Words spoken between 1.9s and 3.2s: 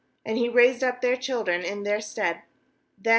stead; them.